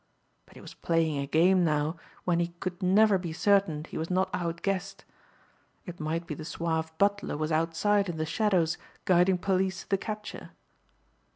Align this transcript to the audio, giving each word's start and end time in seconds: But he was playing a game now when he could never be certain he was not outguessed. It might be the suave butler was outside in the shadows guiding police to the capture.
But 0.47 0.55
he 0.55 0.61
was 0.61 0.73
playing 0.73 1.19
a 1.19 1.27
game 1.27 1.63
now 1.63 1.95
when 2.23 2.39
he 2.39 2.47
could 2.59 2.81
never 2.81 3.19
be 3.19 3.31
certain 3.31 3.83
he 3.83 3.99
was 3.99 4.09
not 4.09 4.31
outguessed. 4.33 5.05
It 5.85 5.99
might 5.99 6.25
be 6.25 6.33
the 6.33 6.43
suave 6.43 6.91
butler 6.97 7.37
was 7.37 7.51
outside 7.51 8.09
in 8.09 8.17
the 8.17 8.25
shadows 8.25 8.79
guiding 9.05 9.37
police 9.37 9.81
to 9.81 9.89
the 9.91 9.99
capture. 9.99 10.53